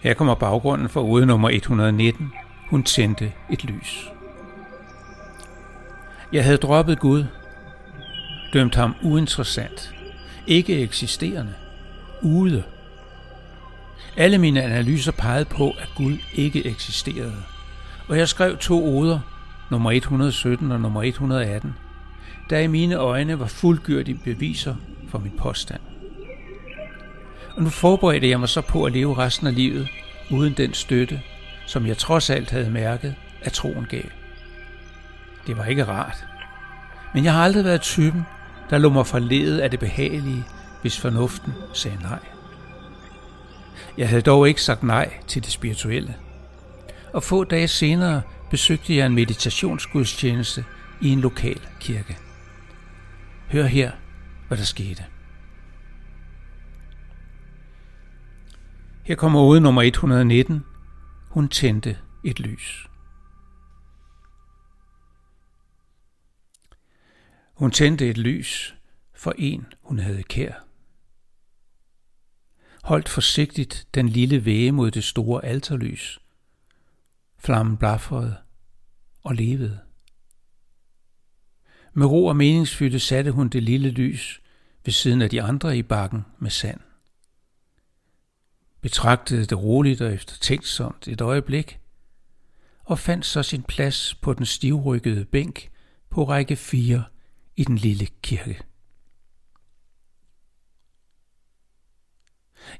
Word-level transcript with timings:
Her 0.00 0.14
kommer 0.14 0.34
baggrunden 0.34 0.88
for 0.88 1.00
ude 1.00 1.26
nummer 1.26 1.48
119. 1.48 2.32
Hun 2.70 2.82
tændte 2.82 3.32
et 3.50 3.64
lys. 3.64 4.08
Jeg 6.32 6.44
havde 6.44 6.56
droppet 6.56 6.98
Gud, 6.98 7.24
dømt 8.52 8.74
ham 8.74 8.94
uinteressant, 9.02 9.94
ikke 10.46 10.78
eksisterende, 10.78 11.54
ude. 12.22 12.62
Alle 14.16 14.38
mine 14.38 14.62
analyser 14.62 15.12
pegede 15.12 15.44
på, 15.44 15.70
at 15.70 15.88
Gud 15.96 16.18
ikke 16.34 16.66
eksisterede, 16.66 17.42
og 18.08 18.18
jeg 18.18 18.28
skrev 18.28 18.56
to 18.56 18.98
oder, 18.98 19.20
nummer 19.70 19.90
117 19.90 20.72
og 20.72 20.80
nummer 20.80 21.02
118, 21.02 21.74
der 22.50 22.58
i 22.58 22.66
mine 22.66 22.94
øjne 22.94 23.38
var 23.38 23.46
fuldgyrdige 23.46 24.20
beviser 24.24 24.74
for 25.08 25.18
min 25.18 25.32
påstand. 25.38 25.80
Og 27.56 27.62
nu 27.62 27.68
forberedte 27.68 28.28
jeg 28.28 28.40
mig 28.40 28.48
så 28.48 28.60
på 28.60 28.84
at 28.84 28.92
leve 28.92 29.16
resten 29.16 29.46
af 29.46 29.54
livet 29.54 29.88
uden 30.30 30.52
den 30.52 30.74
støtte, 30.74 31.20
som 31.66 31.86
jeg 31.86 31.98
trods 31.98 32.30
alt 32.30 32.50
havde 32.50 32.70
mærket, 32.70 33.14
at 33.42 33.52
troen 33.52 33.86
gav. 33.90 34.02
Det 35.46 35.56
var 35.56 35.64
ikke 35.64 35.84
rart. 35.84 36.26
Men 37.14 37.24
jeg 37.24 37.32
har 37.32 37.44
aldrig 37.44 37.64
været 37.64 37.80
typen, 37.80 38.22
der 38.70 38.78
lå 38.78 38.88
mig 38.88 39.06
forledet 39.06 39.60
af 39.60 39.70
det 39.70 39.80
behagelige, 39.80 40.44
hvis 40.82 41.00
fornuften 41.00 41.52
sagde 41.72 41.98
nej. 42.02 42.18
Jeg 43.98 44.08
havde 44.08 44.22
dog 44.22 44.48
ikke 44.48 44.62
sagt 44.62 44.82
nej 44.82 45.12
til 45.26 45.44
det 45.44 45.52
spirituelle. 45.52 46.14
Og 47.12 47.22
få 47.22 47.44
dage 47.44 47.68
senere 47.68 48.22
besøgte 48.50 48.96
jeg 48.96 49.06
en 49.06 49.14
meditationsgudstjeneste 49.14 50.64
i 51.02 51.08
en 51.08 51.20
lokal 51.20 51.60
kirke. 51.80 52.18
Hør 53.48 53.66
her, 53.66 53.92
hvad 54.48 54.58
der 54.58 54.64
skete. 54.64 55.04
Her 59.02 59.14
kommer 59.14 59.42
ude 59.42 59.60
nummer 59.60 59.82
119. 59.82 60.64
Hun 61.30 61.48
tændte 61.48 61.98
et 62.24 62.40
lys. 62.40 62.86
Hun 67.54 67.70
tændte 67.70 68.08
et 68.08 68.18
lys 68.18 68.74
for 69.14 69.34
en, 69.38 69.66
hun 69.82 69.98
havde 69.98 70.22
kær. 70.22 70.52
Holdt 72.84 73.08
forsigtigt 73.08 73.88
den 73.94 74.08
lille 74.08 74.44
væge 74.44 74.72
mod 74.72 74.90
det 74.90 75.04
store 75.04 75.44
alterlys. 75.44 76.20
Flammen 77.40 77.76
blafrede 77.76 78.36
og 79.22 79.34
levede. 79.34 79.80
Med 81.92 82.06
ro 82.06 82.26
og 82.26 82.36
meningsfylde 82.36 83.00
satte 83.00 83.30
hun 83.30 83.48
det 83.48 83.62
lille 83.62 83.90
lys 83.90 84.40
ved 84.84 84.92
siden 84.92 85.22
af 85.22 85.30
de 85.30 85.42
andre 85.42 85.78
i 85.78 85.82
bakken 85.82 86.24
med 86.38 86.50
sand 86.50 86.80
betragtede 88.80 89.44
det 89.44 89.58
roligt 89.58 90.00
og 90.00 90.12
eftertænksomt 90.12 91.08
et 91.08 91.20
øjeblik, 91.20 91.80
og 92.84 92.98
fandt 92.98 93.26
så 93.26 93.42
sin 93.42 93.62
plads 93.62 94.14
på 94.14 94.34
den 94.34 94.46
stivrykkede 94.46 95.24
bænk 95.24 95.70
på 96.10 96.24
række 96.24 96.56
4 96.56 97.04
i 97.56 97.64
den 97.64 97.78
lille 97.78 98.06
kirke. 98.22 98.60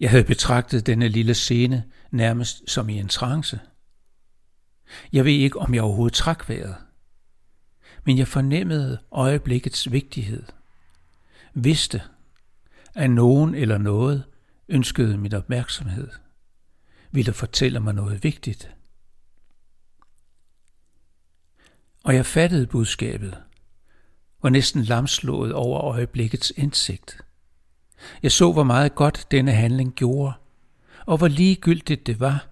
Jeg 0.00 0.10
havde 0.10 0.24
betragtet 0.24 0.86
denne 0.86 1.08
lille 1.08 1.34
scene 1.34 1.84
nærmest 2.10 2.70
som 2.70 2.88
i 2.88 2.98
en 2.98 3.08
trance. 3.08 3.60
Jeg 5.12 5.24
ved 5.24 5.32
ikke, 5.32 5.58
om 5.58 5.74
jeg 5.74 5.82
overhovedet 5.82 6.16
trak 6.16 6.48
vejret, 6.48 6.76
men 8.04 8.18
jeg 8.18 8.28
fornemmede 8.28 8.98
øjeblikkets 9.12 9.92
vigtighed. 9.92 10.42
Vidste, 11.54 12.02
at 12.94 13.10
nogen 13.10 13.54
eller 13.54 13.78
noget 13.78 14.24
ønskede 14.68 15.18
min 15.18 15.34
opmærksomhed, 15.34 16.08
ville 17.10 17.32
fortælle 17.32 17.80
mig 17.80 17.94
noget 17.94 18.24
vigtigt. 18.24 18.74
Og 22.04 22.14
jeg 22.14 22.26
fattede 22.26 22.66
budskabet, 22.66 23.38
var 24.42 24.48
næsten 24.48 24.82
lamslået 24.82 25.52
over 25.52 25.80
øjeblikkets 25.84 26.52
indsigt. 26.56 27.20
Jeg 28.22 28.32
så, 28.32 28.52
hvor 28.52 28.62
meget 28.62 28.94
godt 28.94 29.26
denne 29.30 29.52
handling 29.52 29.94
gjorde, 29.94 30.32
og 31.06 31.18
hvor 31.18 31.28
ligegyldigt 31.28 32.06
det 32.06 32.20
var, 32.20 32.48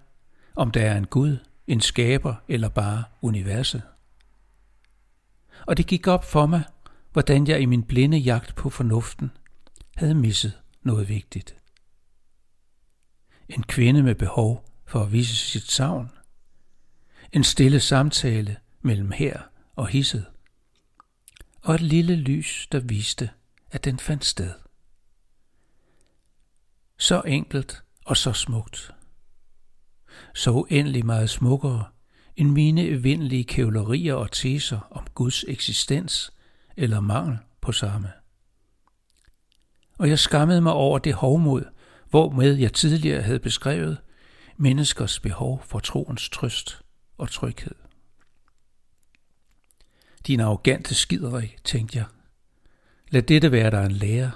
om 0.55 0.71
der 0.71 0.81
er 0.81 0.97
en 0.97 1.07
Gud, 1.07 1.37
en 1.67 1.81
skaber 1.81 2.35
eller 2.47 2.69
bare 2.69 3.03
universet. 3.21 3.81
Og 5.67 5.77
det 5.77 5.87
gik 5.87 6.07
op 6.07 6.25
for 6.25 6.45
mig, 6.45 6.63
hvordan 7.11 7.47
jeg 7.47 7.61
i 7.61 7.65
min 7.65 7.83
blinde 7.83 8.17
jagt 8.17 8.55
på 8.55 8.69
fornuften 8.69 9.31
havde 9.95 10.15
misset 10.15 10.53
noget 10.83 11.09
vigtigt 11.09 11.57
en 13.49 13.63
kvinde 13.63 14.03
med 14.03 14.15
behov 14.15 14.69
for 14.85 15.03
at 15.03 15.11
vise 15.11 15.35
sit 15.35 15.71
savn, 15.71 16.11
en 17.31 17.43
stille 17.43 17.79
samtale 17.79 18.57
mellem 18.81 19.11
her 19.11 19.41
og 19.75 19.87
hisset, 19.87 20.25
og 21.61 21.75
et 21.75 21.81
lille 21.81 22.15
lys, 22.15 22.67
der 22.71 22.79
viste, 22.79 23.29
at 23.71 23.85
den 23.85 23.99
fandt 23.99 24.25
sted. 24.25 24.53
Så 26.97 27.21
enkelt 27.21 27.83
og 28.05 28.17
så 28.17 28.33
smukt. 28.33 28.93
Så 30.37 30.51
uendelig 30.51 31.05
meget 31.05 31.29
smukkere 31.29 31.85
end 32.35 32.51
mine 32.51 32.81
evindelige 32.81 33.43
kævlerier 33.43 34.13
og 34.13 34.31
teser 34.31 34.79
om 34.91 35.07
Guds 35.13 35.43
eksistens 35.47 36.33
eller 36.75 36.99
mangel 36.99 37.37
på 37.61 37.71
samme. 37.71 38.11
Og 39.97 40.09
jeg 40.09 40.19
skammede 40.19 40.61
mig 40.61 40.73
over 40.73 40.99
det 40.99 41.13
hovmod, 41.13 41.63
hvormed 42.09 42.55
jeg 42.55 42.73
tidligere 42.73 43.21
havde 43.21 43.39
beskrevet 43.39 43.97
menneskers 44.57 45.19
behov 45.19 45.63
for 45.65 45.79
troens 45.79 46.29
trøst 46.29 46.81
og 47.17 47.31
tryghed. 47.31 47.75
Din 50.27 50.39
arrogante 50.39 50.95
skiderik, 50.95 51.57
tænkte 51.63 51.97
jeg. 51.97 52.05
Lad 53.09 53.21
dette 53.21 53.51
være 53.51 53.71
dig 53.71 53.85
en 53.85 53.91
lærer. 53.91 54.31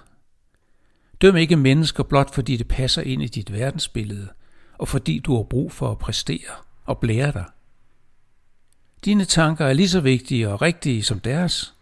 Døm 1.21 1.35
ikke 1.35 1.55
mennesker 1.55 2.03
blot 2.03 2.33
fordi 2.33 2.57
det 2.57 2.67
passer 2.67 3.01
ind 3.01 3.23
i 3.23 3.27
dit 3.27 3.51
verdensbillede, 3.51 4.29
og 4.81 4.87
fordi 4.87 5.19
du 5.19 5.35
har 5.35 5.43
brug 5.43 5.71
for 5.71 5.91
at 5.91 5.97
præstere 5.97 6.51
og 6.85 6.99
blære 6.99 7.31
dig. 7.31 7.45
Dine 9.05 9.25
tanker 9.25 9.65
er 9.65 9.73
lige 9.73 9.89
så 9.89 10.01
vigtige 10.01 10.49
og 10.49 10.61
rigtige 10.61 11.03
som 11.03 11.19
deres, 11.19 11.75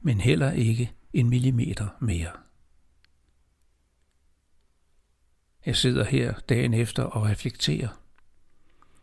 men 0.00 0.20
heller 0.20 0.50
ikke 0.50 0.92
en 1.12 1.28
millimeter 1.28 1.88
mere. 2.00 2.30
Jeg 5.66 5.76
sidder 5.76 6.04
her 6.04 6.34
dagen 6.48 6.74
efter 6.74 7.02
og 7.02 7.22
reflekterer. 7.22 7.88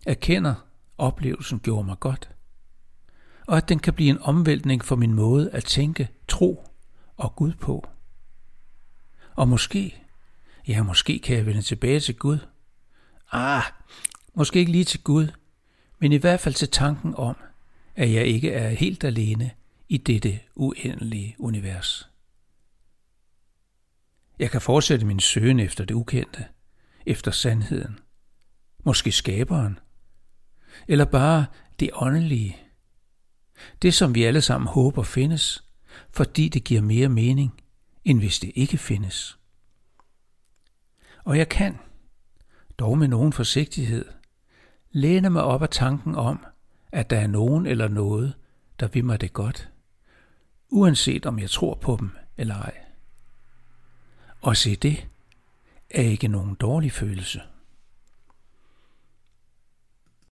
Erkender, 0.05 0.55
oplevelsen 0.97 1.59
gjorde 1.59 1.85
mig 1.85 1.99
godt. 1.99 2.29
Og 3.47 3.57
at 3.57 3.69
den 3.69 3.79
kan 3.79 3.93
blive 3.93 4.09
en 4.09 4.21
omvæltning 4.21 4.85
for 4.85 4.95
min 4.95 5.13
måde 5.13 5.51
at 5.51 5.63
tænke, 5.63 6.09
tro 6.27 6.67
og 7.17 7.35
Gud 7.35 7.53
på. 7.53 7.87
Og 9.35 9.47
måske, 9.47 10.03
ja 10.67 10.83
måske 10.83 11.19
kan 11.19 11.37
jeg 11.37 11.45
vende 11.45 11.61
tilbage 11.61 11.99
til 11.99 12.15
Gud. 12.15 12.39
Ah, 13.31 13.63
måske 14.33 14.59
ikke 14.59 14.71
lige 14.71 14.83
til 14.83 15.03
Gud, 15.03 15.27
men 15.99 16.11
i 16.11 16.17
hvert 16.17 16.39
fald 16.39 16.55
til 16.55 16.69
tanken 16.69 17.15
om, 17.15 17.35
at 17.95 18.13
jeg 18.13 18.25
ikke 18.25 18.51
er 18.51 18.69
helt 18.69 19.03
alene 19.03 19.51
i 19.89 19.97
dette 19.97 20.39
uendelige 20.55 21.35
univers. 21.39 22.09
Jeg 24.39 24.51
kan 24.51 24.61
fortsætte 24.61 25.05
min 25.05 25.19
søgen 25.19 25.59
efter 25.59 25.85
det 25.85 25.95
ukendte, 25.95 26.45
efter 27.05 27.31
sandheden, 27.31 27.99
måske 28.83 29.11
skaberen, 29.11 29.79
eller 30.87 31.05
bare 31.05 31.45
det 31.79 31.89
åndelige. 31.93 32.57
Det, 33.81 33.93
som 33.93 34.15
vi 34.15 34.23
alle 34.23 34.41
sammen 34.41 34.67
håber 34.67 35.03
findes, 35.03 35.63
fordi 36.11 36.49
det 36.49 36.63
giver 36.63 36.81
mere 36.81 37.09
mening, 37.09 37.61
end 38.05 38.19
hvis 38.19 38.39
det 38.39 38.51
ikke 38.55 38.77
findes. 38.77 39.39
Og 41.23 41.37
jeg 41.37 41.49
kan, 41.49 41.79
dog 42.79 42.97
med 42.97 43.07
nogen 43.07 43.33
forsigtighed, 43.33 44.05
læne 44.91 45.29
mig 45.29 45.43
op 45.43 45.61
af 45.61 45.69
tanken 45.69 46.15
om, 46.15 46.45
at 46.91 47.09
der 47.09 47.19
er 47.19 47.27
nogen 47.27 47.65
eller 47.65 47.87
noget, 47.87 48.33
der 48.79 48.87
vil 48.87 49.05
mig 49.05 49.21
det 49.21 49.33
godt, 49.33 49.69
uanset 50.69 51.25
om 51.25 51.39
jeg 51.39 51.49
tror 51.49 51.75
på 51.75 51.97
dem 51.99 52.11
eller 52.37 52.55
ej. 52.55 52.77
Og 54.41 54.57
se 54.57 54.75
det 54.75 55.07
er 55.89 56.01
ikke 56.01 56.27
nogen 56.27 56.55
dårlig 56.55 56.91
følelse. 56.91 57.41